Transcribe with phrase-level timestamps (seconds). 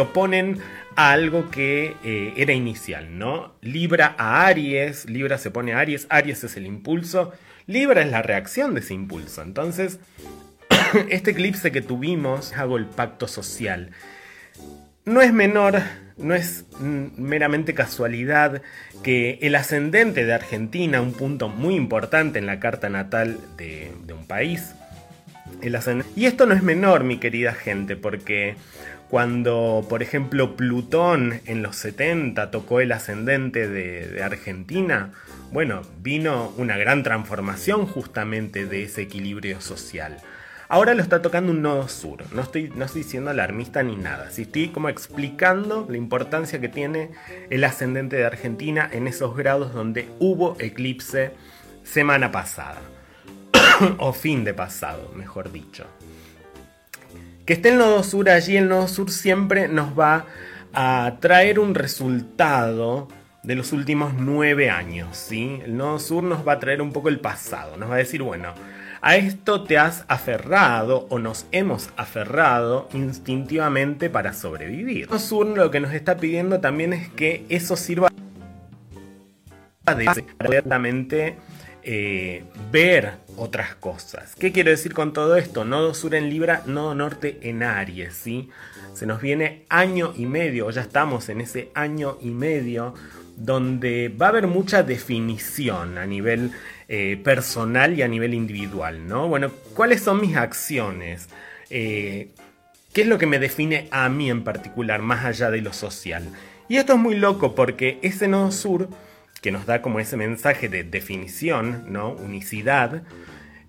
[0.00, 0.58] oponen
[0.96, 3.54] a algo que eh, era inicial, ¿no?
[3.60, 7.32] Libra a Aries, Libra se pone a Aries, Aries es el impulso,
[7.66, 9.42] Libra es la reacción de ese impulso.
[9.42, 10.00] Entonces,
[11.08, 13.90] este eclipse que tuvimos, hago el pacto social,
[15.04, 15.80] no es menor,
[16.16, 18.62] no es meramente casualidad
[19.02, 24.26] que el ascendente de Argentina, un punto muy importante en la carta natal de, un
[24.26, 24.74] país,
[26.14, 28.56] y esto no es menor, mi querida gente, porque
[29.10, 35.12] cuando, por ejemplo, Plutón en los 70 tocó el ascendente de, Argentina,
[35.50, 40.18] bueno, vino una gran transformación justamente de ese equilibrio social.
[40.70, 42.22] Ahora lo está tocando un nodo sur.
[42.34, 44.30] No estoy, no estoy siendo alarmista ni nada.
[44.30, 47.12] Si estoy como explicando la importancia que tiene
[47.48, 51.30] el ascendente de Argentina en esos grados donde hubo eclipse
[51.82, 52.82] semana pasada.
[53.98, 55.86] o fin de pasado, mejor dicho.
[57.48, 60.26] Que esté el nodo sur allí, el nodo sur siempre nos va
[60.74, 63.08] a traer un resultado
[63.42, 65.58] de los últimos nueve años, ¿sí?
[65.64, 68.22] El nodo sur nos va a traer un poco el pasado, nos va a decir,
[68.22, 68.52] bueno,
[69.00, 75.04] a esto te has aferrado o nos hemos aferrado instintivamente para sobrevivir.
[75.04, 78.10] El nodo sur lo que nos está pidiendo también es que eso sirva
[79.86, 80.62] de
[81.90, 84.34] eh, ver otras cosas.
[84.38, 85.64] ¿Qué quiero decir con todo esto?
[85.64, 88.50] Nodo sur en Libra, nodo norte en Aries, ¿sí?
[88.92, 92.92] Se nos viene año y medio, ya estamos en ese año y medio
[93.36, 96.50] donde va a haber mucha definición a nivel
[96.88, 99.26] eh, personal y a nivel individual, ¿no?
[99.26, 101.30] Bueno, ¿cuáles son mis acciones?
[101.70, 102.28] Eh,
[102.92, 106.28] ¿Qué es lo que me define a mí en particular, más allá de lo social?
[106.68, 108.90] Y esto es muy loco porque ese nodo sur
[109.40, 112.12] que nos da como ese mensaje de definición, ¿no?
[112.12, 113.02] Unicidad,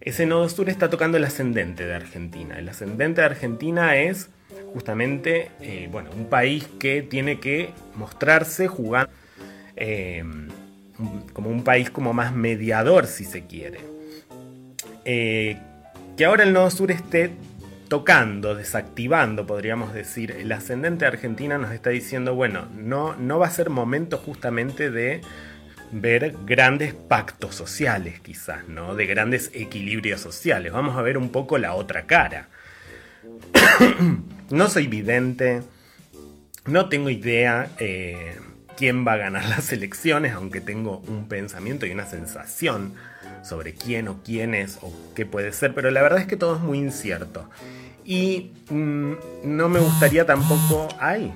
[0.01, 2.57] ese nodo sur está tocando el ascendente de Argentina.
[2.57, 4.29] El ascendente de Argentina es
[4.73, 9.11] justamente, eh, bueno, un país que tiene que mostrarse jugando
[9.75, 10.23] eh,
[11.33, 13.79] como un país como más mediador, si se quiere.
[15.05, 15.57] Eh,
[16.17, 17.31] que ahora el nodo sur esté
[17.87, 23.47] tocando, desactivando, podríamos decir, el ascendente de Argentina nos está diciendo, bueno, no, no va
[23.47, 25.21] a ser momento justamente de
[25.91, 28.95] ver grandes pactos sociales, quizás, ¿no?
[28.95, 30.71] De grandes equilibrios sociales.
[30.71, 32.49] Vamos a ver un poco la otra cara.
[34.49, 35.61] no soy vidente,
[36.65, 38.37] no tengo idea eh,
[38.77, 42.93] quién va a ganar las elecciones, aunque tengo un pensamiento y una sensación
[43.43, 46.55] sobre quién o quién es o qué puede ser, pero la verdad es que todo
[46.55, 47.49] es muy incierto.
[48.05, 49.13] Y mm,
[49.43, 50.87] no me gustaría tampoco...
[50.99, 51.33] ¡Ay!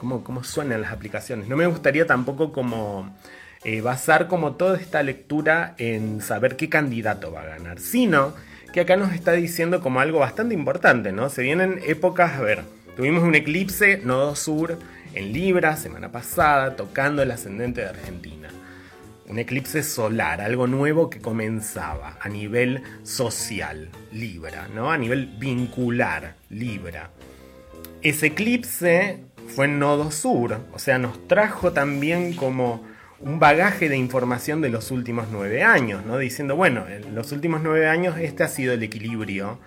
[0.00, 1.48] ¿Cómo, ¿Cómo suenan las aplicaciones?
[1.48, 3.12] No me gustaría tampoco como
[3.64, 8.34] eh, basar como toda esta lectura en saber qué candidato va a ganar, sino
[8.72, 11.28] que acá nos está diciendo como algo bastante importante, ¿no?
[11.28, 12.62] Se vienen épocas, a ver,
[12.96, 14.78] tuvimos un eclipse nodo sur
[15.14, 18.48] en Libra semana pasada, tocando el ascendente de Argentina.
[19.26, 24.90] Un eclipse solar, algo nuevo que comenzaba a nivel social, Libra, ¿no?
[24.90, 27.10] A nivel vincular, Libra.
[28.00, 32.84] Ese eclipse fue en nodo sur, o sea, nos trajo también como
[33.20, 36.18] un bagaje de información de los últimos nueve años, ¿no?
[36.18, 39.58] Diciendo, bueno, en los últimos nueve años este ha sido el equilibrio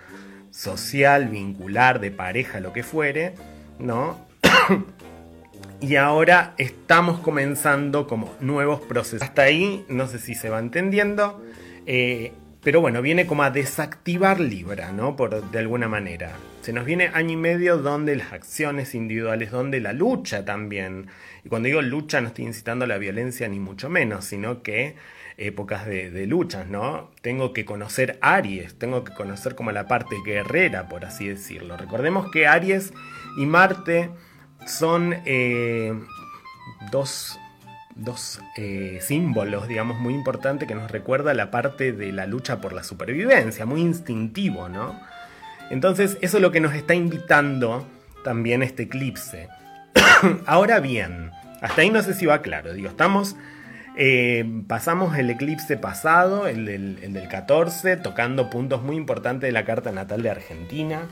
[0.51, 3.35] social, vincular, de pareja, lo que fuere,
[3.79, 4.25] ¿no?
[5.81, 9.23] y ahora estamos comenzando como nuevos procesos.
[9.23, 11.41] Hasta ahí, no sé si se va entendiendo.
[11.85, 15.15] Eh, pero bueno, viene como a desactivar Libra, ¿no?
[15.15, 16.31] Por, de alguna manera.
[16.61, 21.07] Se nos viene año y medio donde las acciones individuales, donde la lucha también.
[21.43, 24.95] Y cuando digo lucha no estoy incitando a la violencia ni mucho menos, sino que
[25.37, 27.09] épocas de, luchas, ¿no?
[27.21, 31.77] Tengo que conocer Aries, tengo que conocer como la parte guerrera, por así decirlo.
[31.77, 32.93] Recordemos que Aries
[33.37, 34.11] y Marte
[34.67, 35.93] son eh,
[36.91, 37.39] dos
[37.95, 42.73] dos eh, símbolos, digamos, muy importantes que nos recuerda la parte de la lucha por
[42.73, 44.99] la supervivencia, muy instintivo, ¿no?
[45.69, 47.87] Entonces, eso es lo que nos está invitando
[48.23, 49.49] también este eclipse.
[50.45, 53.35] Ahora bien, hasta ahí no sé si va claro, digo, estamos...
[53.97, 59.51] Eh, pasamos el eclipse pasado, el del, el del 14, tocando puntos muy importantes de
[59.51, 61.09] la carta natal de Argentina,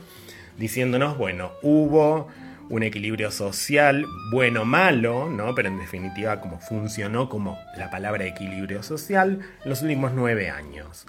[0.56, 2.28] diciéndonos, bueno, hubo
[2.70, 5.54] un equilibrio social bueno malo, ¿no?
[5.54, 11.06] Pero en definitiva como funcionó como la palabra equilibrio social los últimos nueve años.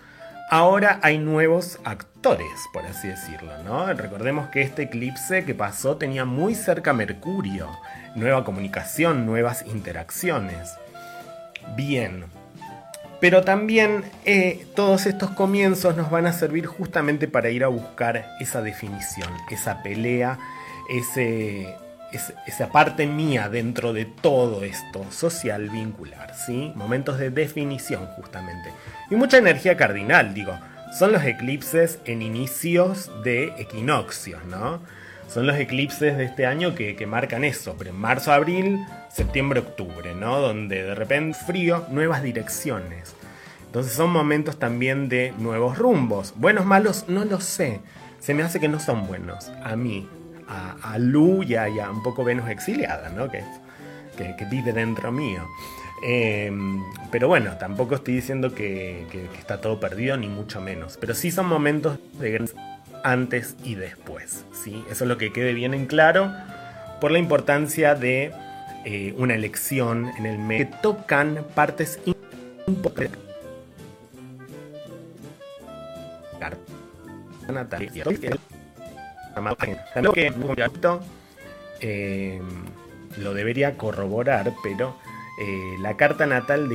[0.49, 3.93] Ahora hay nuevos actores, por así decirlo, ¿no?
[3.93, 7.69] Recordemos que este eclipse que pasó tenía muy cerca Mercurio,
[8.15, 10.73] nueva comunicación, nuevas interacciones.
[11.77, 12.25] Bien,
[13.21, 18.25] pero también eh, todos estos comienzos nos van a servir justamente para ir a buscar
[18.39, 20.39] esa definición, esa pelea
[20.91, 21.75] ese,
[22.45, 26.71] esa parte mía dentro de todo esto social vincular, ¿sí?
[26.75, 28.71] Momentos de definición justamente.
[29.09, 30.53] Y mucha energía cardinal, digo.
[30.97, 34.81] Son los eclipses en inicios de equinoccios, ¿no?
[35.29, 39.61] Son los eclipses de este año que, que marcan eso, pero en marzo, abril, septiembre,
[39.61, 40.39] octubre, ¿no?
[40.41, 43.15] Donde de repente frío, nuevas direcciones.
[43.67, 46.33] Entonces son momentos también de nuevos rumbos.
[46.35, 47.79] Buenos, malos, no lo sé.
[48.19, 49.49] Se me hace que no son buenos.
[49.63, 50.09] A mí,
[50.51, 53.29] a, Lu y a, un poco Venus exiliada, ¿no?
[53.29, 53.43] Que,
[54.17, 55.47] que, vive dentro mío.
[56.03, 59.05] Em, pero bueno, tampoco estoy diciendo que,
[59.37, 60.97] está todo perdido, ni mucho menos.
[60.99, 62.49] Pero sí son momentos de
[63.03, 64.45] antes y después.
[64.51, 64.83] ¿sí?
[64.89, 66.31] Eso es lo que quede bien en claro
[66.99, 68.31] por la importancia de
[68.85, 71.99] eh, una elección en el medio que tocan partes
[72.67, 73.31] importantes
[81.79, 82.41] eh,
[83.17, 84.95] lo debería corroborar, pero
[85.41, 86.69] eh, la carta natal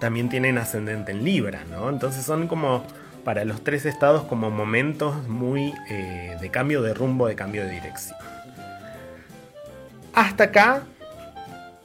[0.00, 1.88] también tiene ascendente en Libra, ¿no?
[1.88, 2.84] Entonces son como
[3.24, 7.70] para los tres estados como momentos muy eh, de cambio de rumbo, de cambio de
[7.70, 8.16] dirección.
[10.14, 10.82] Hasta acá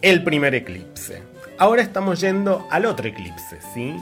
[0.02, 1.24] el primer eclipse.
[1.58, 3.96] Ahora estamos yendo al otro eclipse, ¿sí?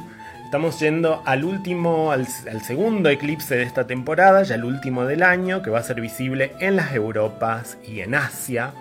[0.50, 5.62] Estamos yendo al último, al, segundo eclipse de esta temporada, ya el último del año,
[5.62, 8.74] que va a ser visible en las Europas y en Asia.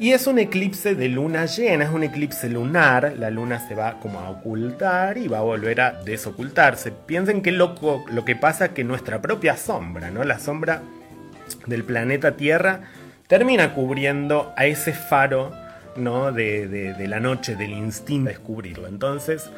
[0.00, 4.00] Y es un eclipse de luna llena, es un eclipse lunar, la luna se va
[4.00, 6.90] como a ocultar y va a volver a desocultarse.
[6.90, 10.24] Piensen qué loco lo que pasa que nuestra propia sombra, ¿no?
[10.24, 10.82] La sombra
[11.66, 12.80] del planeta Tierra
[13.28, 15.52] termina cubriendo a ese faro,
[15.94, 16.32] ¿no?
[16.32, 18.88] De, de la noche, del instinto de descubrirlo.
[18.88, 19.48] Entonces,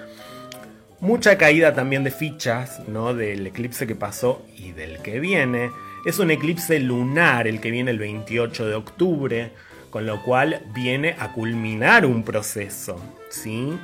[1.02, 3.12] Mucha caída también de fichas, ¿no?
[3.12, 5.72] Del eclipse que pasó y del que viene.
[6.06, 9.50] Es un eclipse lunar el que viene el 28 de octubre,
[9.90, 13.76] con lo cual viene a culminar un proceso, ¿sí?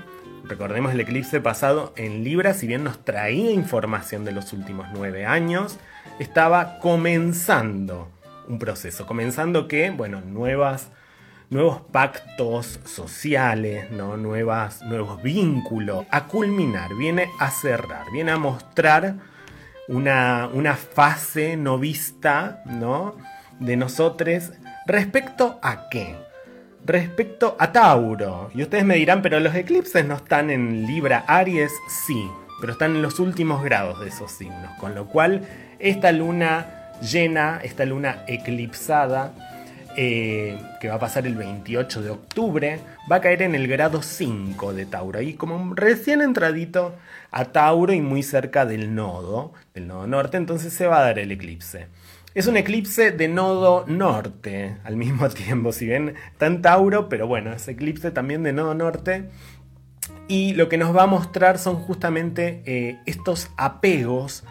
[0.45, 5.27] Recordemos el eclipse pasado en Libra, si bien nos traía información de los últimos nueve
[5.27, 5.77] años,
[6.21, 8.13] estaba comenzando
[8.47, 10.93] un proceso, comenzando que, bueno, nuevas
[11.51, 14.17] nuevos pactos sociales, ¿no?
[14.17, 19.15] Nuevas, nuevos vínculos, a culminar, viene a cerrar, viene a mostrar
[19.89, 23.17] una, una fase no vista ¿no?
[23.59, 24.53] de nosotros
[24.87, 26.17] respecto a qué.
[26.85, 28.51] Respecto a Tauro.
[28.55, 31.73] Y ustedes me dirán, pero los eclipses no están en Libra Aries,
[32.07, 32.31] sí,
[32.61, 34.71] pero están en los últimos grados de esos signos.
[34.79, 35.47] Con lo cual,
[35.79, 39.33] esta luna llena, esta luna eclipsada,
[40.01, 42.79] eh, que va a pasar el 28 de octubre,
[43.11, 45.21] va a caer en el grado 5 de Tauro.
[45.21, 46.95] Y como recién entradito
[47.33, 51.19] a Tauro y muy cerca del nodo, del nodo norte, entonces se va a dar
[51.19, 51.89] el eclipse.
[52.33, 57.27] Es un eclipse de nodo norte al mismo tiempo, si bien está en Tauro, pero
[57.27, 59.31] bueno, es eclipse también de nodo norte.
[60.29, 64.45] Y lo que nos va a mostrar son justamente eh, estos apegos,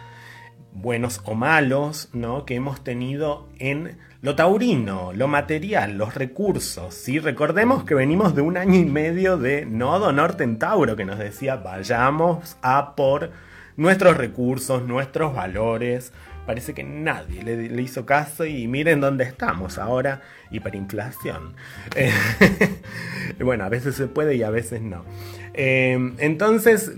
[0.72, 2.44] buenos o malos, ¿no?
[2.44, 6.94] que hemos tenido en lo taurino, lo material, los recursos.
[6.94, 7.18] ¿sí?
[7.18, 11.18] Recordemos que venimos de un año y medio de Nodo Norte en Tauro que nos
[11.18, 13.30] decía vayamos a por
[13.76, 16.12] nuestros recursos, nuestros valores.
[16.46, 21.54] Parece que nadie le, hizo caso y miren dónde estamos ahora, hiperinflación.
[23.38, 25.04] bueno, a veces se puede y a veces no.
[25.52, 26.92] Eh, entonces,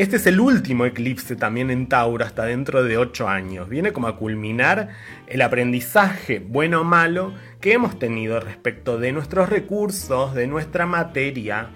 [0.00, 3.68] este es el último eclipse también en Tauro hasta dentro de 8 años.
[3.68, 4.88] Viene como a culminar
[5.26, 11.68] el aprendizaje, bueno o malo, que hemos tenido respecto de nuestros recursos, de nuestra materia,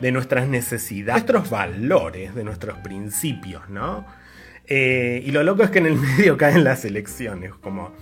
[0.00, 4.06] de nuestras necesidades, nuestros valores, de nuestros principios, ¿no?
[4.74, 7.92] Eh, y lo loco es que en el medio caen las elecciones, como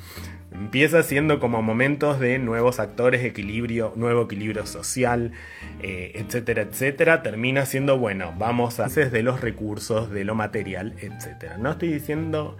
[0.52, 5.32] Empieza siendo como momentos de nuevos actores, equilibrio, nuevo equilibrio social,
[5.80, 7.22] eh, etcétera, etcétera.
[7.22, 11.56] Termina siendo, bueno, vamos a hacer de los recursos, de lo material, etcétera.
[11.56, 12.58] No estoy diciendo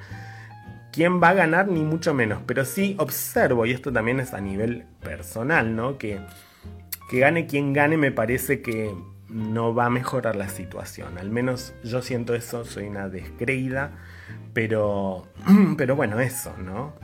[0.93, 4.41] quién va a ganar, ni mucho menos, pero sí observo, y esto también es a
[4.41, 5.99] nivel personal, ¿no?
[5.99, 6.21] Que,
[7.11, 8.95] que gane quien gane me parece que
[9.31, 11.19] no va a mejorar la situación.
[11.19, 13.93] Al menos yo siento eso, soy una descreída,
[14.53, 15.29] pero,
[15.77, 16.95] pero bueno, eso, ¿no?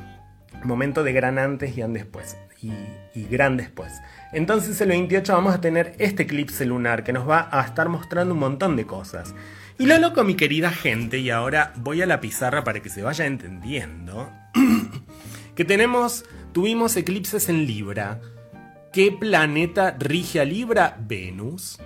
[0.65, 2.37] momento de gran antes y gran después.
[2.63, 3.93] Y, gran después.
[4.33, 8.35] Entonces el 28 vamos a tener este eclipse lunar que nos va a estar mostrando
[8.35, 9.35] un montón de cosas.
[9.79, 13.03] Y lo loco, mi querida gente, y ahora voy a la pizarra para que se
[13.03, 14.31] vaya entendiendo,
[15.55, 18.21] que tenemos, tuvimos eclipses en Libra.
[18.93, 20.97] ¿Qué planeta rige a Libra?
[20.99, 21.79] Venus.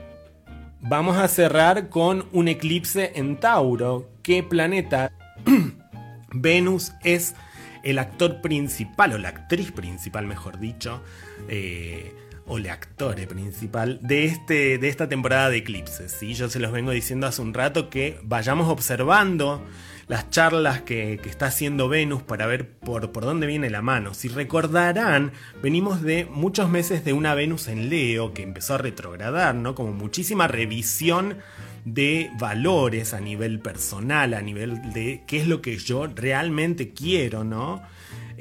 [0.83, 4.09] Vamos a cerrar con un eclipse en Tauro.
[4.23, 5.13] ¿Qué planeta?
[6.33, 7.35] Venus es
[7.83, 11.03] el actor principal, o la actriz principal, mejor dicho,
[11.49, 12.15] eh,
[12.51, 16.11] o el actor principal de, este, de esta temporada de eclipses.
[16.11, 16.35] ¿sí?
[16.35, 19.65] Yo se los vengo diciendo hace un rato que vayamos observando
[20.09, 24.15] las charlas que, está haciendo Venus para ver por, por dónde viene la mano.
[24.15, 25.31] Si recordarán,
[25.63, 29.77] venimos de muchos meses de una Venus en Leo que empezó a retrogradar, ¿no?
[29.77, 31.39] Como muchísima revisión
[31.85, 37.45] de valores a nivel personal, a nivel de qué es lo que yo realmente quiero,
[37.45, 37.81] ¿no?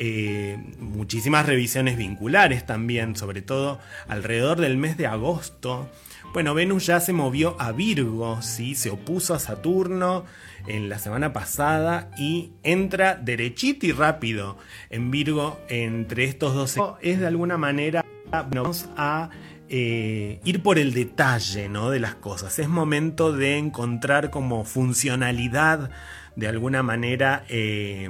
[0.01, 5.89] Eh, muchísimas revisiones vinculares también, sobre todo alrededor del mes de agosto.
[6.33, 8.75] Bueno, Venus ya se movió a Virgo, ¿sí?
[8.75, 10.23] se opuso a Saturno,
[10.67, 14.57] en la semana pasada y entra derechito y rápido
[14.89, 16.77] en Virgo entre estos dos.
[17.01, 19.31] Es de alguna manera, vamos a
[19.67, 21.89] eh, ir por el detalle ¿no?
[21.89, 22.57] de las cosas.
[22.59, 25.89] Es momento de encontrar como funcionalidad
[26.37, 28.09] de alguna manera eh,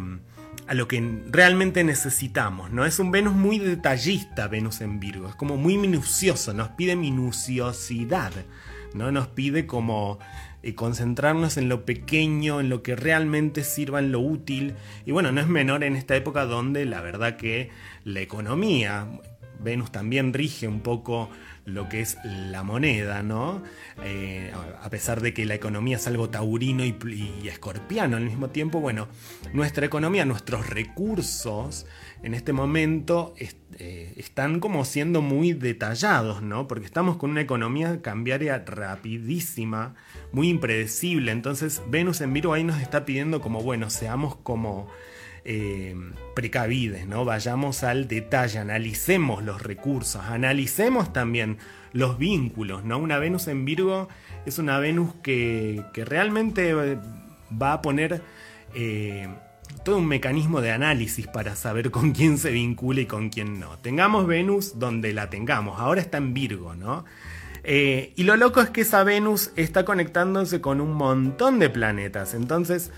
[0.70, 2.70] a lo que realmente necesitamos.
[2.70, 2.86] ¿no?
[2.86, 5.28] Es un Venus muy detallista, Venus en Virgo.
[5.28, 8.32] Es como muy minucioso, nos pide minuciosidad.
[8.94, 9.12] ¿no?
[9.12, 10.20] Nos pide como
[10.62, 14.76] y concentrarnos en lo pequeño, en lo que realmente sirva, en lo útil.
[15.08, 17.72] Y bueno, no es menor en esta época donde la verdad que
[18.04, 19.08] la economía,
[19.60, 21.32] Venus también rige un poco
[21.70, 23.64] lo que es la moneda, ¿no?
[24.04, 26.96] Eh, a pesar de que la economía es algo taurino y,
[27.48, 29.08] escorpiano al mismo tiempo, bueno,
[29.54, 31.86] nuestra economía, nuestros recursos
[32.22, 36.68] en este momento eh, están como siendo muy detallados, ¿no?
[36.68, 39.96] Porque estamos con una economía cambiaria rapidísima,
[40.32, 41.32] muy impredecible.
[41.32, 44.90] Entonces Venus en Virgo ahí nos está pidiendo como, bueno, seamos como
[45.46, 45.96] eh,
[46.36, 47.26] precavides, ¿no?
[47.26, 51.58] Vayamos al detalle, analicemos los recursos, analicemos también
[51.94, 52.98] los vínculos, ¿no?
[52.98, 54.10] Una Venus en Virgo
[54.46, 58.22] es una Venus que, realmente va a poner...
[58.76, 59.28] Eh,
[59.84, 63.78] todo un mecanismo de análisis para saber con quién se vincula y con quién no.
[63.80, 67.06] Tengamos Venus donde la tengamos, ahora está en Virgo, ¿no?
[67.64, 72.34] Eh, y lo loco es que esa Venus está conectándose con un montón de planetas,
[72.34, 72.92] entonces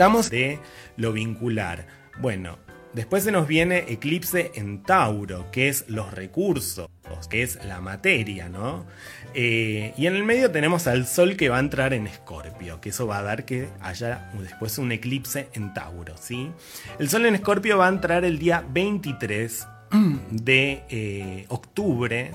[0.00, 0.58] estamos de
[0.96, 1.86] lo vincular.
[2.22, 2.58] Bueno,
[2.94, 6.88] después se nos viene eclipse en Tauro, que es los recursos,
[7.28, 8.86] que es la materia, ¿no?
[9.34, 12.88] Eh, y en el medio tenemos al Sol que va a entrar en Escorpio, que
[12.88, 16.50] eso va a dar que haya después un eclipse en Tauro, ¿sí?
[16.98, 19.66] El Sol en Escorpio va a entrar el día 23
[20.30, 22.30] de eh, octubre,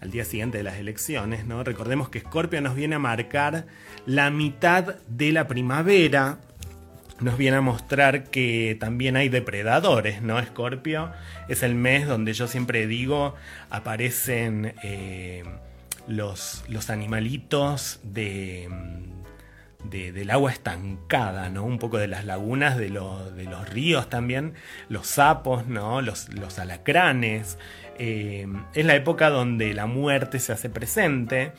[0.00, 1.64] al día siguiente de las elecciones, ¿no?
[1.64, 3.66] Recordemos que Escorpio nos viene a marcar
[4.06, 6.38] la mitad de la primavera,
[7.20, 10.38] nos viene a mostrar que también hay depredadores, ¿no?
[10.38, 11.12] Escorpio
[11.48, 13.34] es el mes donde yo siempre digo
[13.70, 14.74] aparecen...
[14.82, 15.44] Eh,
[16.10, 18.68] los, los animalitos de,
[19.84, 21.64] del agua estancada, ¿no?
[21.64, 24.54] Un poco de las lagunas, de, de los ríos también,
[24.88, 26.02] los sapos, ¿no?
[26.02, 27.58] Los, los alacranes.
[27.98, 31.52] Eh, es la época donde la muerte se hace presente.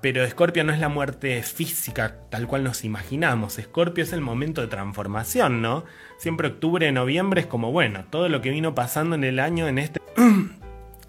[0.00, 3.58] Pero Escorpio no es la muerte física tal cual nos imaginamos.
[3.58, 5.84] Escorpio es el momento de transformación, ¿no?
[6.16, 9.78] Siempre octubre, noviembre es como, bueno, todo lo que vino pasando en el año en
[9.78, 10.00] este...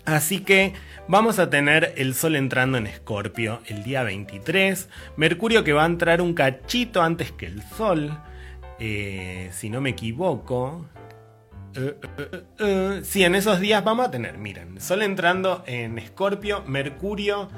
[0.06, 0.74] Así que
[1.08, 5.86] vamos a tener el Sol entrando en Escorpio el día 23, Mercurio que va a
[5.86, 8.18] entrar un cachito antes que el Sol,
[8.80, 10.88] eh, si no me equivoco.
[11.76, 11.96] Eh,
[12.60, 17.50] eh, sí, en esos días vamos a tener, miren, Sol entrando en Escorpio, Mercurio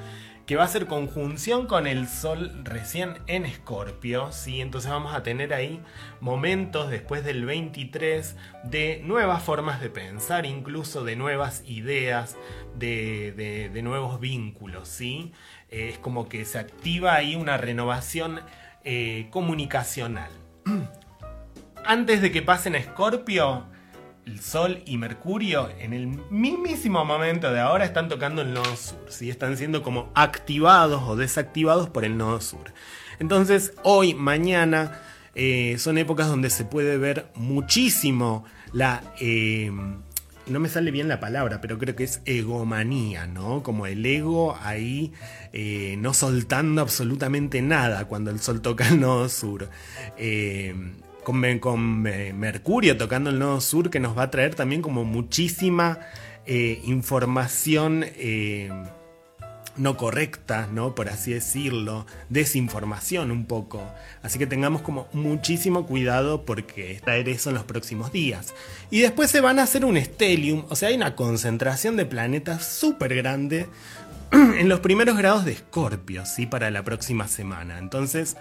[0.46, 4.60] que va a ser conjunción con el Sol recién en Escorpio, ¿sí?
[4.60, 5.82] Entonces vamos a tener ahí
[6.20, 12.36] momentos después del 23 de nuevas formas de pensar, incluso de nuevas ideas,
[12.76, 15.32] de, nuevos vínculos, ¿sí?
[15.70, 18.42] Eh, es como que se activa ahí una renovación
[18.84, 20.32] eh, comunicacional.
[21.86, 23.66] Antes de que pasen a Escorpio,
[24.26, 29.06] el Sol y Mercurio en el mismísimo momento de ahora están tocando el nodo sur,
[29.10, 29.30] ¿sí?
[29.30, 32.74] están siendo como activados o desactivados por el nodo sur.
[33.20, 35.02] Entonces hoy, mañana,
[35.36, 39.04] eh, son épocas donde se puede ver muchísimo la...
[39.20, 39.72] Eh,
[40.46, 43.64] no me sale bien la palabra, pero creo que es egomanía, ¿no?
[43.64, 45.14] Como el ego ahí
[45.54, 49.70] eh, no soltando absolutamente nada cuando el sol toca el nodo sur
[51.24, 56.00] con, Mercurio tocando el nodo sur que nos va a traer también como muchísima
[56.46, 58.70] eh, información eh,
[59.76, 60.94] no correcta, ¿no?
[60.94, 63.84] Por así decirlo, desinformación un poco.
[64.22, 68.54] Así que tengamos como muchísimo cuidado porque traer eso en los próximos días.
[68.92, 72.66] Y después se van a hacer un stellium, o sea, hay una concentración de planetas
[72.66, 73.68] súper grande
[74.32, 76.46] en los primeros grados de Escorpio, ¿sí?
[76.46, 77.80] Para la próxima semana.
[77.80, 78.38] Entonces,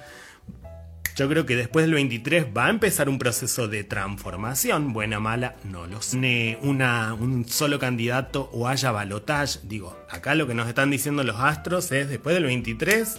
[1.14, 5.56] Yo creo que después del 23 va a empezar un proceso de transformación, buena mala,
[5.64, 6.58] no lo sé.
[6.62, 9.60] Un solo candidato o haya balotage.
[9.64, 13.18] Digo, acá lo que nos están diciendo los astros es después del 23,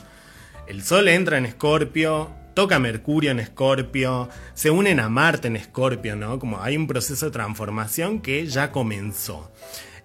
[0.67, 6.15] el Sol entra en Escorpio, toca Mercurio en Escorpio, se unen a Marte en Escorpio,
[6.15, 6.39] ¿no?
[6.39, 9.51] Como hay un proceso de transformación que ya comenzó.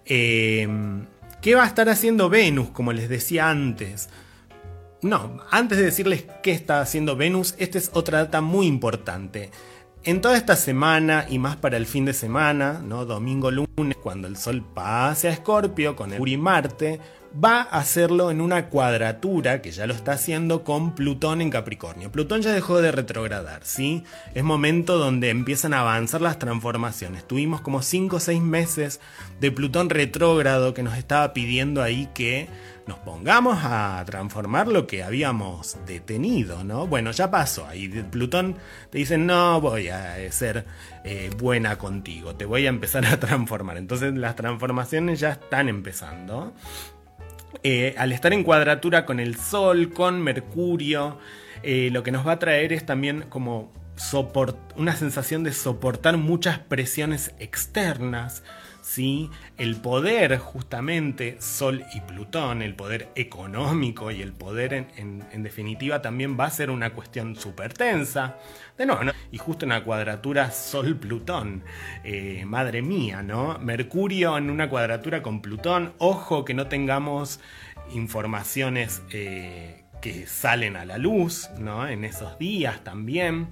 [0.04, 1.06] Em,
[1.40, 4.08] ¿Qué va a estar haciendo Venus, como les decía antes?
[5.00, 9.50] No, antes de decirles qué está haciendo Venus, esta es otra data muy importante.
[10.02, 13.04] En toda esta semana y más para el fin de semana, ¿no?
[13.04, 17.00] domingo, lunes, cuando el Sol pase a Escorpio con el y Marte,
[17.32, 22.10] va a hacerlo en una cuadratura que ya lo está haciendo con Plutón en Capricornio.
[22.10, 24.04] Plutón ya dejó de retrogradar, ¿sí?
[24.34, 27.26] Es momento donde empiezan a avanzar las transformaciones.
[27.26, 29.00] Tuvimos como 5 o 6 meses
[29.40, 32.48] de Plutón retrógrado que nos estaba pidiendo ahí que
[32.86, 36.86] nos pongamos a transformar lo que habíamos detenido, ¿no?
[36.86, 37.66] Bueno, ya pasó.
[37.66, 38.56] Ahí Plutón
[38.90, 40.64] te dice, no voy a ser
[41.04, 43.76] eh, buena contigo, te voy a empezar a transformar.
[43.76, 46.54] Entonces las transformaciones ya están empezando.
[47.62, 51.18] Eh, al estar en cuadratura con el Sol, con Mercurio,
[51.62, 53.72] eh, lo que nos va a traer es también como
[54.76, 58.44] una sensación de soportar muchas presiones externas,
[58.88, 59.30] ¿sí?
[59.58, 66.40] El poder, justamente, Sol y Plutón, el poder económico y el poder en, definitiva también
[66.40, 68.38] va a ser una cuestión súper tensa.
[68.78, 69.12] De nuevo, ¿no?
[69.30, 71.64] Y justo una cuadratura Sol-Plutón.
[72.02, 73.58] Eh, madre mía, ¿no?
[73.58, 75.92] Mercurio en una cuadratura con Plutón.
[75.98, 77.40] Ojo que no tengamos
[77.92, 81.86] informaciones eh, que salen a la luz, ¿no?
[81.86, 83.48] En esos días también.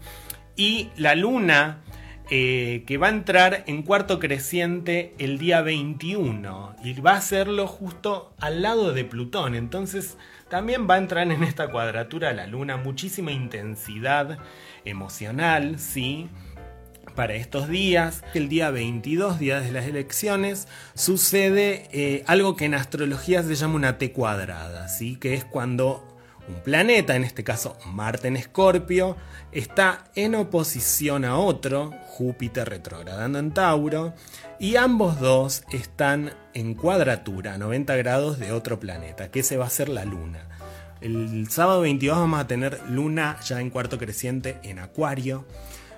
[0.57, 1.83] Y la luna
[2.29, 7.69] eh, que va a entrar en cuarto creciente el día 21 y va a hacerlo
[7.69, 9.55] justo al lado de Plutón.
[9.55, 10.17] Entonces
[10.49, 14.39] también va a entrar en esta cuadratura la luna muchísima intensidad
[14.85, 16.29] emocional, ¿sí?
[17.15, 22.75] Para estos días, el día 22, días de las elecciones, sucede eh, algo que en
[22.75, 25.15] astrología se llama una T cuadrada, ¿sí?
[25.15, 26.16] Que es cuando
[26.49, 29.17] un planeta, en este caso Marte en Escorpio,
[29.53, 34.15] está en oposición a otro, Júpiter retrogradando en Tauro,
[34.59, 39.71] y ambos dos están en cuadratura, 90 grados de otro planeta, que ese va a
[39.71, 40.49] ser la Luna.
[41.01, 45.45] El sábado 22 vamos a tener Luna ya en cuarto creciente en Acuario.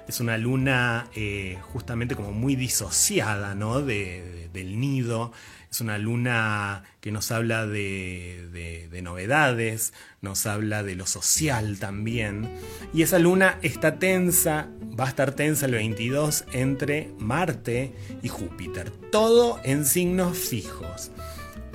[0.08, 3.82] Es una luna eh, justamente como muy disociada ¿no?
[3.82, 5.32] del nido
[5.70, 12.50] es una luna que nos habla de, novedades, nos habla de lo social también.
[12.94, 18.90] Y esa luna está tensa, va a estar tensa el 22 entre Marte y Júpiter.
[19.12, 21.10] Todo en signos fijos.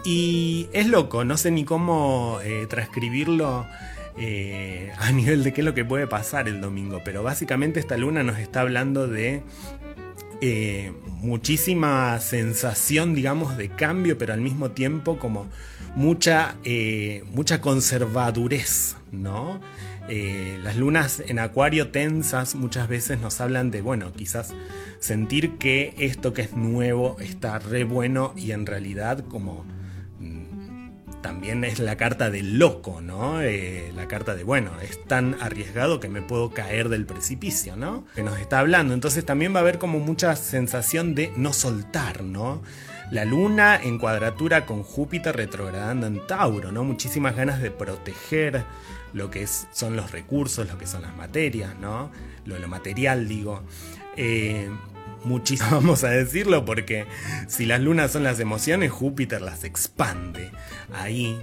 [0.05, 3.65] Y es loco, no sé ni cómo eh, transcribirlo
[4.17, 7.97] eh, a nivel de qué es lo que puede pasar el domingo, pero básicamente esta
[7.97, 9.43] luna nos está hablando de
[10.45, 15.47] eh, muchísima sensación, digamos, de cambio, pero al mismo tiempo como
[15.95, 19.61] mucha, eh, mucha conservadurez, ¿no?
[20.09, 24.53] Eh, las lunas en acuario tensas muchas veces nos hablan de, bueno, quizás
[24.99, 29.63] sentir que esto que es nuevo está re bueno y en realidad como
[31.23, 33.41] también es la carta del loco, ¿no?
[33.41, 38.05] Eh, la carta de, bueno, es tan arriesgado que me puedo caer del precipicio, ¿no?
[38.13, 38.93] Que nos está hablando.
[38.93, 42.61] Entonces también va a haber como mucha sensación de no soltar, ¿no?
[43.09, 46.83] La luna en cuadratura con Júpiter retrogradando en Tauro, ¿no?
[46.83, 48.63] Muchísimas ganas de proteger
[49.13, 52.11] lo que son los recursos, lo que son las materias, ¿no?
[52.45, 53.63] Lo, lo material, digo.
[54.17, 54.69] Eh,
[55.25, 57.05] muchísimo, vamos a decirlo, porque
[57.47, 60.51] si las lunas son las emociones, Júpiter las expande.
[60.93, 61.37] Ahí.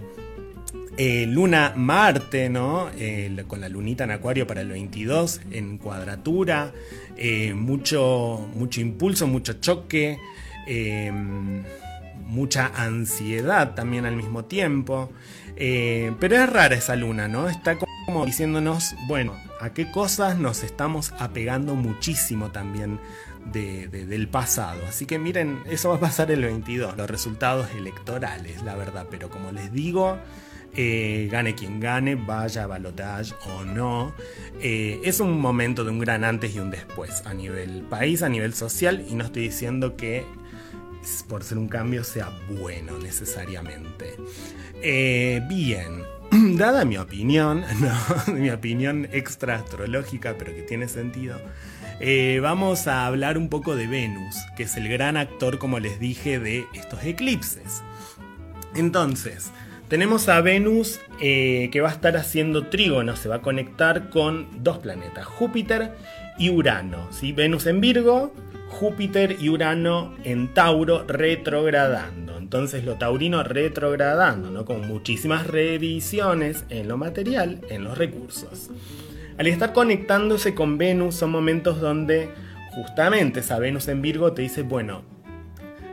[0.97, 2.91] Eh, luna Marte, ¿no?
[2.95, 6.73] Eh, con la lunita en Acuario para el 22, en cuadratura.
[7.17, 10.19] Eh, mucho, mucho impulso, mucho choque.
[12.27, 15.11] mucha ansiedad también al mismo tiempo.
[15.57, 17.49] pero es rara esa luna, ¿no?
[17.49, 22.99] Está como diciéndonos, bueno, a qué cosas nos estamos apegando muchísimo también
[23.53, 24.81] del pasado.
[24.89, 29.07] Así que miren, eso va a pasar el 22, los resultados electorales, la verdad.
[29.11, 30.19] Pero como les digo,
[30.77, 34.15] eh, gane quien gane, vaya a balotage o no,
[34.61, 38.29] eh, es un momento de un gran antes y un después a nivel país, a
[38.29, 40.25] nivel social, y no estoy diciendo que
[41.29, 44.17] por ser un cambio sea bueno necesariamente.
[44.83, 46.05] Eh, bien,
[46.57, 47.65] dada mi opinión,
[48.29, 51.41] mi opinión extra astrológica, pero que tiene sentido,
[52.01, 56.01] eh, vamos a hablar un poco de Venus, que es el gran actor, como les
[56.01, 57.83] dije, de estos eclipses.
[58.75, 59.53] Entonces,
[59.91, 64.47] Tenemos a Venus eh, que va a estar haciendo trígono, se va a conectar con
[64.63, 65.91] dos planetas, Júpiter
[66.39, 67.09] y Urano.
[67.11, 67.33] ¿sí?
[67.33, 68.33] Venus en Virgo,
[68.69, 72.39] Júpiter y Urano en Tauro retrogradando.
[72.39, 74.65] Entonces lo taurino retrogradando, ¿no?
[74.65, 78.71] con muchísimas revisiones en lo material, en los recursos.
[79.41, 82.29] Al estar conectándose con Venus son momentos donde
[82.73, 85.01] justamente esa Venus en Virgo te dice, bueno,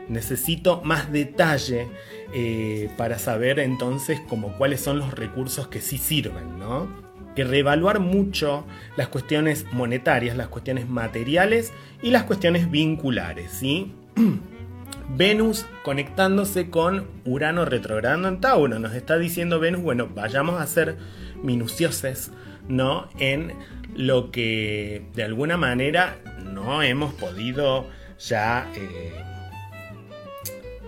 [0.06, 1.88] necesito más detalle
[2.34, 6.88] eh, para saber entonces como cuáles son los recursos que sí sirven, ¿no?
[7.34, 8.66] Que reevaluar mucho
[8.98, 13.94] las cuestiones monetarias, las cuestiones materiales y las cuestiones vinculares, ¿sí?
[15.16, 18.78] Venus conectándose con Urano retrogradando en Tauro.
[18.78, 20.98] Nos está diciendo Venus, bueno, vayamos a ser
[21.42, 22.30] minuciosos,
[22.68, 23.08] ¿no?
[23.18, 23.52] En
[23.94, 27.86] lo que de alguna manera no hemos podido
[28.18, 29.12] ya eh,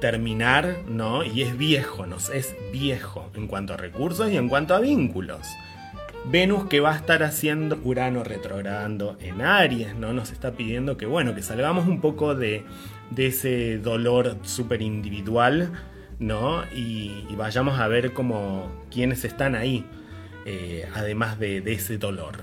[0.01, 1.25] terminar, ¿no?
[1.25, 5.47] Y es viejo, nos es viejo en cuanto a recursos y en cuanto a vínculos.
[6.27, 10.13] Venus que va a estar haciendo Urano retrogradando en Aries, ¿no?
[10.13, 12.65] Nos está pidiendo que, bueno, que salgamos un poco de,
[13.17, 15.73] ese dolor súper individual,
[16.19, 16.63] ¿no?
[16.75, 19.85] Y, vayamos a ver como quiénes están ahí,
[20.53, 22.39] eh, además de, ese dolor.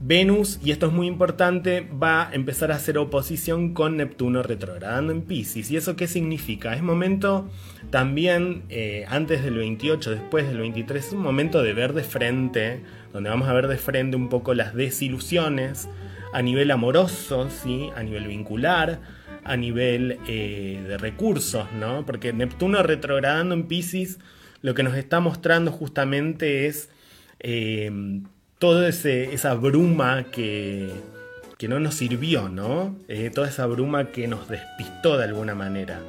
[0.00, 5.12] Venus, y esto es muy importante, va a empezar a hacer oposición con Neptuno retrogradando
[5.12, 5.70] en Pisces.
[5.70, 6.74] ¿Y eso qué significa?
[6.74, 7.48] Es momento
[7.90, 12.80] también, eh, antes del 28, después del 23, es un momento de ver de frente,
[13.12, 15.88] donde vamos a ver de frente un poco las desilusiones
[16.32, 17.90] a nivel amoroso, ¿sí?
[17.94, 18.98] a nivel vincular,
[19.44, 22.04] a nivel eh, de recursos, ¿no?
[22.04, 24.18] Porque Neptuno retrogradando en Pisces
[24.62, 26.90] lo que nos está mostrando justamente es...
[27.40, 27.90] Eh,
[28.58, 30.90] toda esa bruma que,
[31.58, 32.96] que, no nos sirvió, ¿no?
[33.08, 36.00] Eh, toda esa bruma que nos despistó de alguna manera.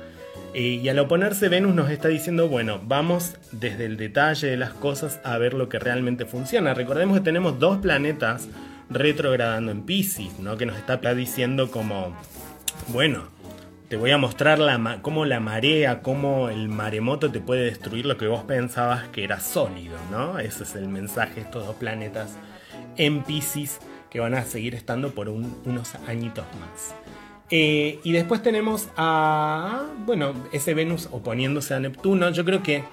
[0.54, 4.74] Eh, y al oponerse Venus nos está diciendo, bueno, vamos desde el detalle de las
[4.74, 6.74] cosas a ver lo que realmente funciona.
[6.74, 8.50] Recordemos que tenemos dos planetas
[8.90, 10.58] retrogradando en Pisces, ¿no?
[10.58, 12.14] Que nos está diciendo como,
[12.90, 13.24] bueno,
[13.92, 14.58] te voy a mostrar
[15.02, 19.42] cómo la marea, cómo el maremoto te puede destruir lo que vos pensabas que era
[19.42, 20.40] sólido, ¿no?
[20.40, 22.38] Ese es el mensaje de estos dos planetas
[22.96, 26.96] en Pisces que van a seguir estando por unos añitos más.
[27.50, 32.30] Eh, y después tenemos a, bueno, ese Venus oponiéndose a Neptuno.
[32.30, 32.86] Yo creo que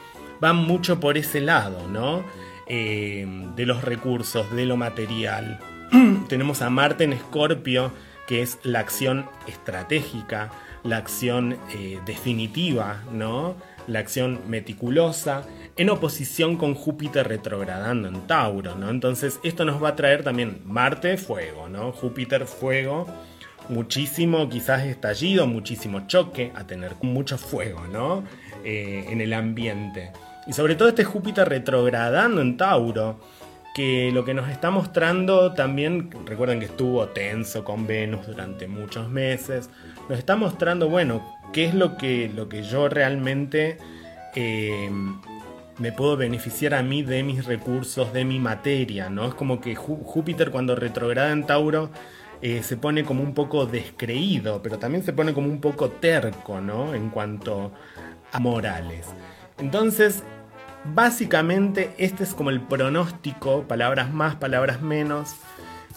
[0.43, 2.25] va mucho por ese lado, ¿no?
[2.67, 5.61] Eh, de los recursos, de lo material.
[6.29, 7.93] tenemos a Marte en Escorpio,
[8.27, 10.51] que es la acción estratégica
[10.83, 13.57] la acción eh, definitiva, ¿no?
[13.87, 15.43] La acción meticulosa,
[15.77, 18.91] en oposición con Júpiter retrogradando en Tauro, ¿no?
[18.91, 21.93] Entonces esto nos va a traer también Marte, fuego, ¿no?
[21.93, 23.07] Júpiter, fuego,
[23.69, 28.25] muchísimo quizás estallido, muchísimo choque, a tener mucho fuego, ¿no?
[28.65, 30.13] Eh, en el ambiente.
[30.47, 33.21] Y sobre todo este Júpiter retrogradando en Tauro,
[33.79, 39.09] que lo que nos está mostrando también, recuerden que estuvo tenso con Venus durante muchos
[39.09, 39.71] meses,
[40.09, 43.79] nos está mostrando, bueno, qué es lo que, lo que yo realmente
[44.35, 44.91] eh,
[45.79, 49.29] me puedo beneficiar a mí de mis recursos, de mi materia, ¿no?
[49.29, 51.91] Es como que Júpiter cuando retrograda en Tauro
[52.43, 56.61] eh, se pone como un poco descreído, pero también se pone como un poco terco,
[56.61, 56.97] ¿no?
[56.97, 57.71] En cuanto
[58.33, 59.07] a morales.
[59.57, 60.25] Entonces,
[60.95, 65.35] Básicamente este es como el pronóstico, palabras más, palabras menos,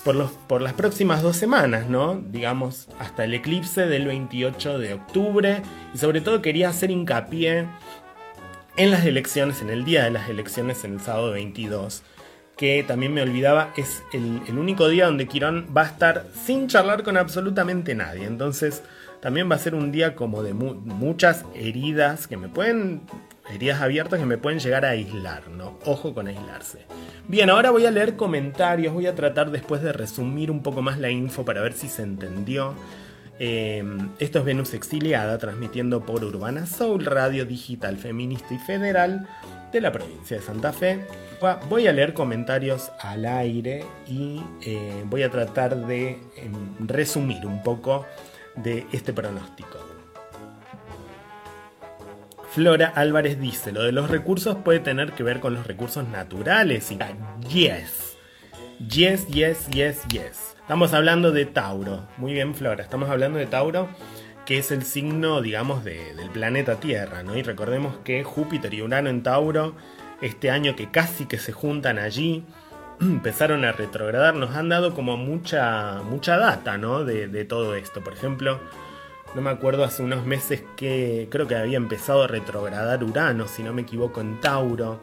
[0.03, 2.15] por, los, por las próximas dos semanas, ¿no?
[2.15, 5.61] Digamos, hasta el eclipse del 28 de octubre.
[5.93, 7.67] Y sobre todo quería hacer hincapié
[8.77, 12.03] en las elecciones, en el día de las elecciones, en el sábado 22.
[12.57, 16.67] Que también me olvidaba, es el, el único día donde Quirón va a estar sin
[16.67, 18.25] charlar con absolutamente nadie.
[18.25, 18.83] Entonces,
[19.21, 23.01] también va a ser un día como de muchas heridas que me pueden
[23.49, 25.79] heridas abiertas que me pueden llegar a aislar, ¿no?
[25.85, 26.85] Ojo con aislarse.
[27.27, 30.99] Bien, ahora voy a leer comentarios, voy a tratar después de resumir un poco más
[30.99, 32.75] la info para ver si se entendió.
[33.39, 33.83] Eh,
[34.19, 39.27] esto es Venus Exiliada, transmitiendo por Urbana Soul, radio digital feminista y federal
[39.71, 40.99] de la provincia de Santa Fe.
[41.67, 47.63] Voy a leer comentarios al aire y eh, voy a tratar de em, resumir un
[47.63, 48.05] poco
[48.55, 49.90] de este pronóstico.
[52.53, 56.91] Flora Álvarez dice, lo de los recursos puede tener que ver con los recursos naturales.
[56.91, 56.99] Y,
[57.47, 58.17] yes.
[58.85, 60.57] Yes, yes, yes, yes.
[60.59, 62.09] Estamos hablando de Tauro.
[62.17, 62.83] Muy bien, Flora.
[62.83, 63.87] Estamos hablando de Tauro,
[64.45, 67.37] que es el signo, digamos, del planeta Tierra, ¿no?
[67.37, 69.77] Y recordemos que Júpiter y Urano en Tauro,
[70.21, 72.43] este año que casi que se juntan allí,
[72.99, 77.05] empezaron a retrogradar, nos han dado como mucha, mucha data, ¿no?
[77.05, 78.03] De, de todo esto.
[78.03, 78.59] Por ejemplo,
[79.35, 83.63] no me acuerdo hace unos meses que creo que había empezado a retrogradar Urano, si
[83.63, 85.01] no me equivoco, en Tauro.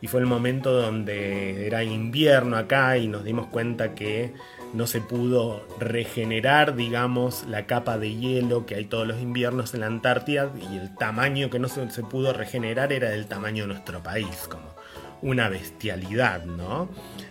[0.00, 4.34] Y fue el momento donde era invierno acá y nos dimos cuenta que
[4.74, 9.80] no se pudo regenerar, digamos, la capa de hielo que hay todos los inviernos en
[9.80, 14.02] la Antártida y el tamaño que no se, pudo regenerar era del tamaño de nuestro
[14.02, 14.74] país, como
[15.22, 16.90] una bestialidad, ¿no?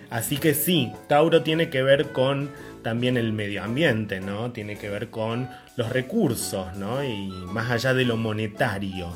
[0.09, 2.49] Así que sí, Tauro tiene que ver con
[2.83, 4.51] también el medio ambiente, ¿no?
[4.51, 7.03] Tiene que ver con los recursos, ¿no?
[7.03, 9.11] Y más allá de lo monetario.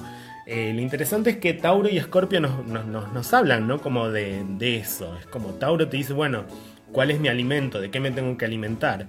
[0.45, 3.79] Eh, lo interesante es que Tauro y Escorpio nos, hablan, ¿no?
[3.79, 5.17] Como de, de, eso.
[5.17, 6.45] Es como Tauro te dice, bueno,
[6.91, 7.81] ¿cuál es mi alimento?
[7.81, 9.07] ¿De qué me tengo que alimentar?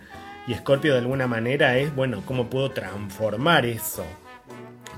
[0.48, 4.04] Y Escorpio de alguna manera es, bueno, ¿cómo puedo transformar eso?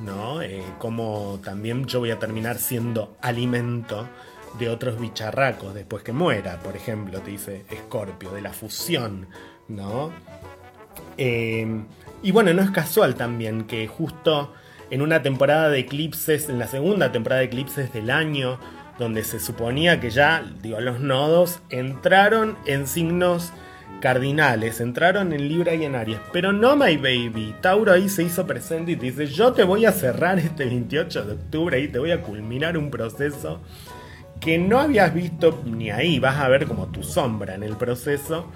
[0.02, 0.40] ¿No?
[0.40, 4.08] Eh, cómo también yo voy a terminar siendo alimento
[4.58, 9.28] de otros bicharracos después que muera, por ejemplo, te dice Escorpio, de la fusión,
[9.68, 10.10] ¿no?
[11.16, 11.82] Eh,
[12.22, 14.52] y bueno, no es casual también que justo
[14.90, 18.58] en una temporada de eclipses, en la segunda temporada de eclipses del año,
[18.98, 23.52] donde se suponía que ya, digo, los nodos entraron en signos
[24.00, 27.54] cardinales, entraron en Libra y en Aries, pero no My Baby.
[27.60, 31.24] Tauro ahí se hizo presente y te dice, yo te voy a cerrar este 28
[31.24, 33.60] de octubre y te voy a culminar un proceso
[34.40, 38.50] que no habías visto ni ahí, vas a ver como tu sombra en el proceso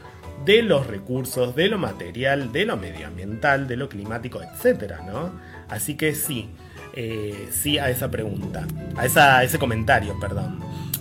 [0.45, 5.33] de los recursos, de lo material, de lo medioambiental, de lo climático, etcétera, ¿no?
[5.69, 6.51] Así que sí,
[6.95, 8.67] eh, sí a esa pregunta,
[8.97, 10.61] a, esa, a ese comentario, perdón.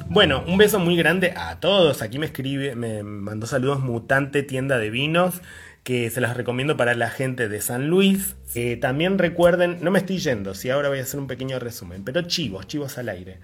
[0.10, 2.02] Bueno, un beso muy grande a todos.
[2.02, 5.41] Aquí me escribe, me mandó saludos Mutante Tienda de Vinos,
[5.84, 8.36] que se las recomiendo para la gente de San Luis.
[8.56, 12.04] Eh, también recuerden, no me estoy yendo, si ahora voy a hacer un pequeño resumen,
[12.04, 13.39] pero chivos, chivos al aire.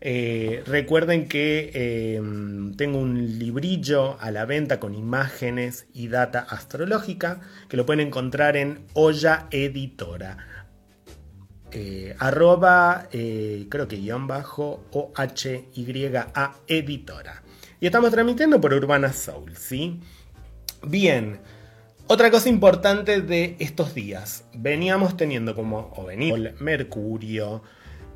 [0.00, 2.20] Eh, recuerden que eh,
[2.76, 8.56] tengo un librillo a la venta con imágenes y data astrológica que lo pueden encontrar
[8.56, 10.66] en Olla Editora.
[11.70, 17.42] Eh, arroba, creo que guion bajo, o h y a editora.
[17.80, 20.00] Y estamos transmitiendo por Urbana Soul, ¿sí?
[20.82, 21.40] Bien,
[22.06, 24.44] otra cosa importante de estos días.
[24.54, 26.06] Veníamos teniendo como, o
[26.60, 27.62] Mercurio,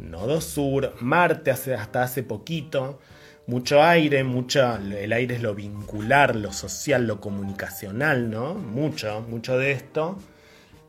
[0.03, 2.99] Nodo Sur, Marte hasta hace poquito,
[3.47, 8.55] mucho aire, mucho, el aire es lo vincular, lo social, lo comunicacional, ¿no?
[8.55, 10.19] Mucho, mucho de esto.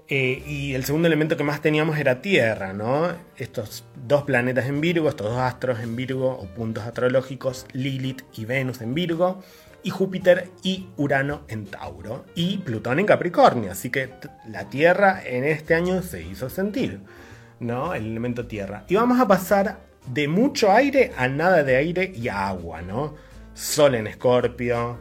[0.07, 3.11] Eh, y el segundo elemento que más teníamos era Tierra, ¿no?
[3.37, 8.45] Estos dos planetas en Virgo, estos dos astros en Virgo o puntos astrológicos, Lilith y
[8.45, 9.41] Venus en Virgo,
[9.81, 13.71] y Júpiter y Urano en Tauro, y Plutón en Capricornio.
[13.71, 14.11] Así que
[14.47, 16.99] la Tierra en este año se hizo sentir.
[17.63, 17.93] ¿No?
[17.93, 18.85] El elemento tierra.
[18.87, 23.15] Y vamos a pasar de mucho aire a nada de aire y agua, ¿no?
[23.53, 24.97] Sol en Escorpio,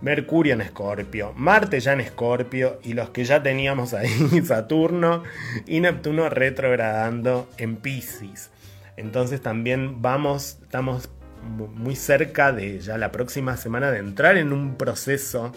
[0.00, 5.22] Mercurio en Escorpio, Marte ya en Escorpio y los que ya teníamos ahí, Saturno
[5.66, 8.50] y Neptuno retrogradando en Pisces.
[8.96, 11.08] Entonces también vamos, estamos
[11.74, 15.52] muy cerca de ya la próxima semana de entrar en un proceso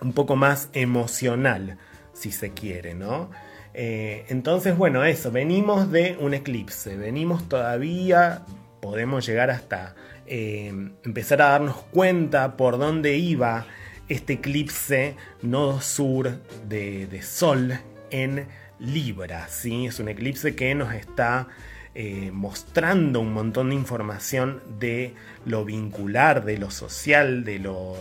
[0.00, 1.78] un poco más emocional,
[2.12, 3.30] si se quiere, ¿no?
[3.74, 8.42] Eh, entonces, bueno, eso, venimos de un eclipse, venimos todavía,
[8.80, 10.72] podemos llegar hasta eh,
[11.04, 13.66] empezar a darnos cuenta por dónde iba
[14.08, 17.78] este eclipse nodo sur de, Sol
[18.10, 18.46] en
[18.78, 19.86] Libra, ¿sí?
[19.86, 21.48] Es un eclipse que nos está
[21.94, 25.14] eh, mostrando un montón de información de
[25.46, 27.96] lo vincular, de lo social, de lo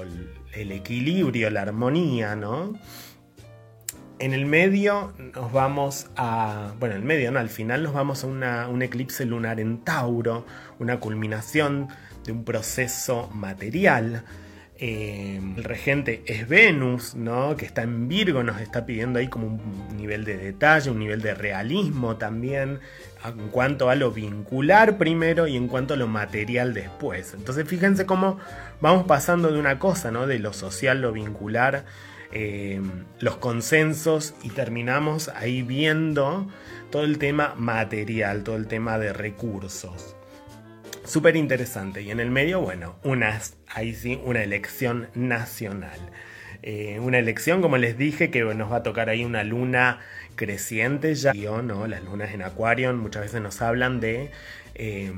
[0.53, 2.73] el equilibrio, la armonía, ¿no?
[4.23, 6.75] En el medio nos vamos a.
[6.79, 10.45] Bueno, en el medio, no, al final nos vamos a un eclipse lunar en Tauro,
[10.79, 11.89] una culminación
[12.23, 14.23] de un proceso material.
[14.77, 17.57] Eh, el regente es Venus, ¿no?
[17.57, 21.21] que está en Virgo, nos está pidiendo ahí como un nivel de detalle, un nivel
[21.21, 22.79] de realismo también,
[23.25, 27.33] en cuanto a lo vincular primero y en cuanto a lo material después.
[27.33, 28.39] Entonces fíjense cómo
[28.79, 30.27] vamos pasando de una cosa, ¿no?
[30.27, 31.83] de lo social, lo vincular,
[32.35, 32.81] eh,
[33.19, 36.49] los consensos y terminamos ahí viendo
[36.89, 40.15] todo el tema material, todo el tema de recursos.
[41.05, 42.01] Súper interesante.
[42.01, 45.99] Y en el medio, bueno, una, ahí sí, una elección nacional.
[46.63, 49.99] Eh, una elección, como les dije, que nos va a tocar ahí una luna
[50.35, 51.33] creciente ya.
[51.33, 51.85] ¿no?
[51.85, 54.31] Las lunas en Acuario muchas veces nos hablan de
[54.73, 55.13] eh,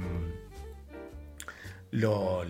[1.91, 2.43] lo,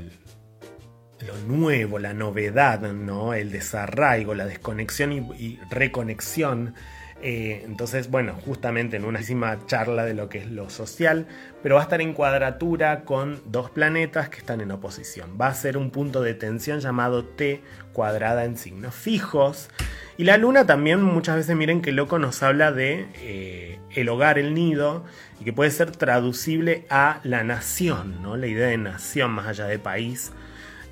[1.22, 3.34] lo nuevo, la novedad, ¿no?
[3.34, 6.74] el desarraigo, la desconexión y, reconexión
[7.22, 9.22] Eh, entonces, bueno, justamente en una
[9.66, 11.26] charla de lo que es lo social,
[11.64, 15.38] pero va a estar en cuadratura con dos planetas que están en oposición.
[15.42, 17.62] Va a ser un punto de tensión llamado T
[17.94, 19.70] cuadrada en signos fijos.
[20.18, 24.38] Y la luna también muchas veces miren que loco nos habla de eh, el hogar,
[24.38, 25.04] el nido,
[25.40, 28.38] y que puede ser traducible a la nación, ¿no?
[28.38, 30.32] La idea de nación más allá de país,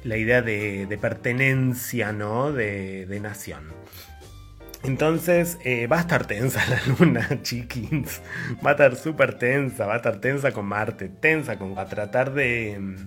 [0.03, 2.51] la idea de, pertenencia, ¿no?
[2.51, 3.71] De, nación.
[4.83, 8.21] Entonces eh, va a estar tensa la luna, chiquins.
[8.65, 11.77] Va a estar súper tensa, va a estar tensa con Marte, tensa con...
[11.79, 12.97] A tratar de,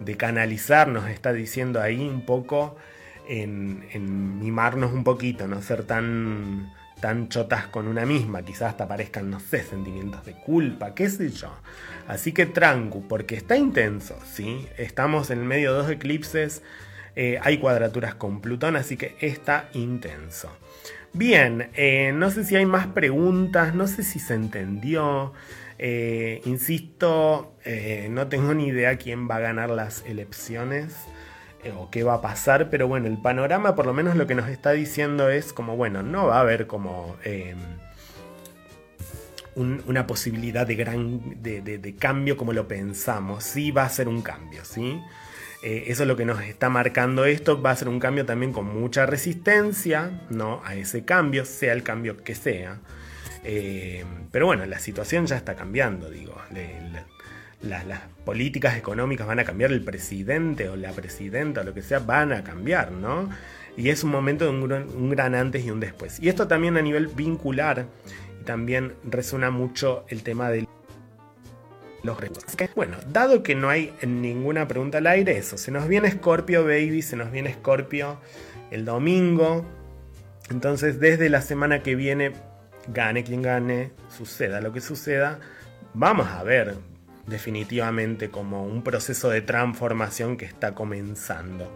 [0.00, 2.76] de canalizar, nos está diciendo ahí un poco
[3.30, 9.30] en, mimarnos un poquito, no ser tan, tan chotas con una misma, quizás hasta aparezcan,
[9.30, 11.50] no sé, sentimientos de culpa, qué sé yo.
[12.06, 14.66] Así que trancu, porque está intenso, ¿sí?
[14.76, 16.62] Estamos en medio de dos eclipses,
[17.16, 20.50] eh, hay cuadraturas con Plutón, así que está intenso.
[21.12, 25.32] Bien, eh, no sé si hay más preguntas, no sé si se entendió.
[25.78, 27.56] Eh, insisto,
[28.10, 30.94] no tengo ni idea quién va a ganar las elecciones.
[31.62, 34.34] Eh, o qué va a pasar, pero bueno, el panorama por lo menos lo que
[34.34, 37.58] nos está diciendo es como, bueno, no va a haber como em,
[39.56, 44.64] una posibilidad de gran de, cambio como lo pensamos, sí va a ser un cambio,
[44.64, 45.00] ¿sí?
[45.62, 48.52] Eh, eso es lo que nos está marcando esto, va a ser un cambio también
[48.54, 50.62] con mucha resistencia, ¿no?
[50.64, 52.78] A ese cambio, sea el cambio que sea.
[53.44, 56.34] Eh, pero bueno, la situación ya está cambiando, digo
[57.62, 57.84] las,
[58.24, 62.32] políticas económicas van a cambiar, el presidente o la presidenta o lo que sea van
[62.32, 63.28] a cambiar, ¿no?
[63.76, 66.20] Y es un momento de un gran, antes y un después.
[66.20, 67.86] Y esto también a nivel vincular,
[68.44, 70.68] también resuena mucho el tema de
[72.02, 72.18] los.
[72.74, 77.02] Bueno, dado que no hay ninguna pregunta al aire, eso, se nos viene Scorpio Baby,
[77.02, 78.20] se nos viene Scorpio
[78.70, 79.64] el domingo.
[80.50, 82.32] Entonces, desde la semana que viene,
[82.88, 85.38] gane quien gane, suceda lo que suceda,
[85.94, 86.89] vamos a ver
[87.30, 91.74] definitivamente como un proceso de transformación que está comenzando.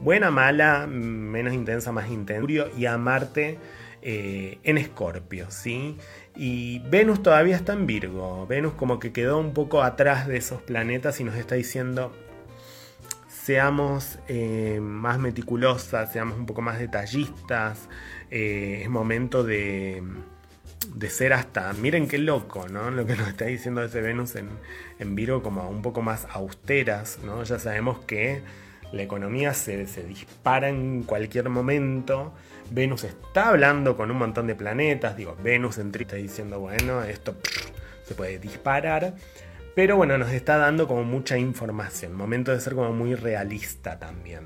[0.00, 2.66] Buena, mala, menos intensa, más intensa.
[2.76, 3.58] Y a Marte
[4.02, 5.96] eh, en Escorpio, ¿sí?
[6.34, 8.46] Y Venus todavía está en Virgo.
[8.46, 12.12] Venus como que quedó un poco atrás de esos planetas y nos está diciendo,
[13.28, 17.88] seamos eh, más meticulosas, seamos un poco más detallistas.
[18.30, 20.02] Eh, es momento de
[20.94, 22.90] de ser hasta, miren qué loco, ¿no?
[22.90, 24.48] Lo que nos está diciendo ese Venus en,
[24.98, 27.42] en Virgo como un poco más austeras, ¿no?
[27.42, 28.42] Ya sabemos que
[28.92, 32.32] la economía se, dispara en cualquier momento.
[32.70, 37.36] Venus está hablando con un montón de planetas, digo, Venus en está diciendo, bueno, esto
[38.04, 39.14] se puede disparar.
[39.74, 44.44] Pero bueno, nos está dando como mucha información, momento de ser como muy realista también.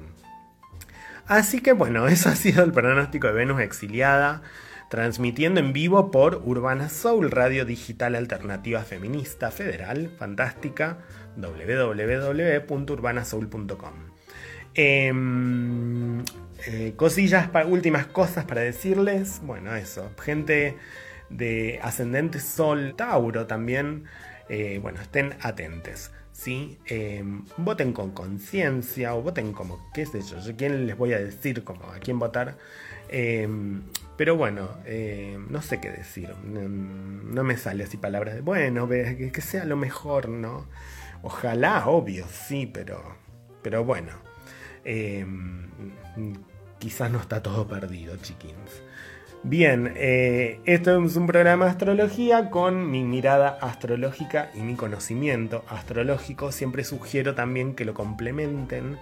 [1.26, 4.42] Así que bueno, eso ha sido el pronóstico de Venus exiliada
[4.90, 10.98] transmitiendo en vivo por Urbana Soul, radio digital alternativa feminista federal, fantástica,
[11.36, 13.92] www.urbanasoul.com.
[14.74, 16.24] Em,
[16.66, 19.40] eh, cosillas, últimas cosas para decirles.
[19.44, 20.76] Bueno, eso, gente
[21.28, 24.06] de ascendente Sol Tauro también,
[24.48, 26.10] eh, bueno, estén atentes.
[26.32, 26.80] ¿sí?
[26.86, 31.20] Em, voten con conciencia o voten como, qué sé yo, yo quién les voy a
[31.20, 32.56] decir como a quién votar.
[34.20, 36.28] Pero bueno, eh, no sé qué decir.
[36.44, 40.66] No, me sale así palabras de, bueno, que, que, sea lo mejor, ¿no?
[41.22, 43.16] Ojalá, obvio, sí, pero,
[43.62, 44.12] pero bueno.
[44.84, 45.24] Eh,
[46.78, 48.82] quizás no está todo perdido, chiquins.
[49.42, 55.64] Bien, eh, esto es un programa de astrología con mi mirada astrológica y mi conocimiento
[55.66, 56.52] astrológico.
[56.52, 58.98] Siempre sugiero también que lo complementen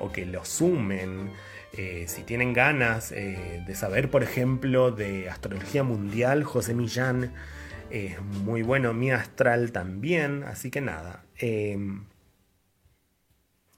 [0.00, 1.32] o que lo sumen
[1.76, 7.32] eh, si tienen ganas eh, de saber, por ejemplo, de astrología mundial, José Millán
[7.90, 11.24] es muy bueno, mi astral también, así que nada.
[11.40, 11.76] Eh,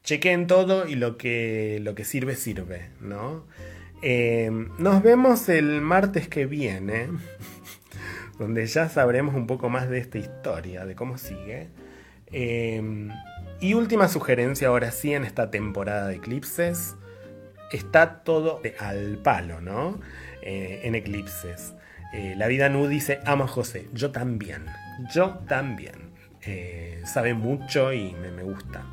[0.03, 3.47] chequen todo y lo que, lo que sirve, sirve, ¿no?
[4.79, 7.09] nos vemos el martes que viene,
[8.39, 11.71] donde ya sabremos un poco más de esta historia, de cómo sigue.
[13.61, 16.95] y última sugerencia ahora sí en esta temporada de eclipses
[17.73, 20.01] está todo al palo, ¿no?
[20.49, 21.75] Eh, en eclipses.
[22.13, 24.67] Eh, la vida nu dice, amo a José, yo también,
[25.13, 26.15] yo también.
[26.43, 28.87] Eh, sabe mucho y me, gusta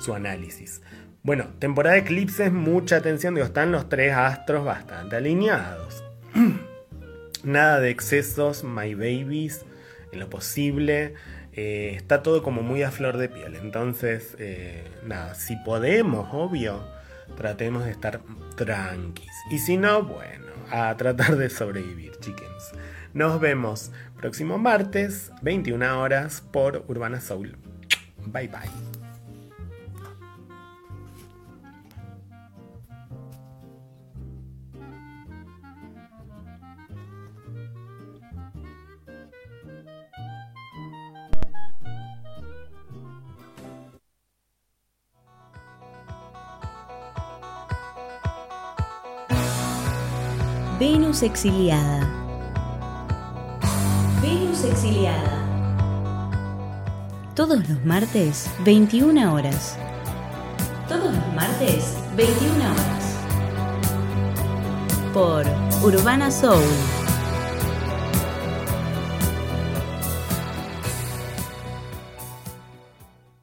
[0.00, 0.82] su análisis.
[1.22, 6.02] Bueno, temporada de eclipses, mucha atención, digo, están los tres astros bastante alineados.
[7.44, 9.64] Nada de excesos, my babies,
[10.12, 11.14] en lo posible.
[11.52, 13.54] está todo como muy a flor de piel.
[13.54, 14.36] Entonces,
[15.04, 16.95] nada, si podemos, obvio,
[17.36, 18.20] tratemos de estar
[18.56, 19.30] tranquis.
[19.50, 22.72] Y si no, bueno, a tratar de sobrevivir, chickens.
[23.14, 27.56] Nos vemos próximo martes, 21 horas, por Urbana Soul.
[28.26, 28.95] Bye bye.
[51.16, 52.06] Venus exiliada.
[54.20, 55.42] Venus exiliada.
[57.34, 59.78] Todos los martes, 21 horas.
[60.86, 63.16] Todos los martes, 21 horas.
[65.14, 65.46] Por
[65.82, 66.60] Urbana Soul.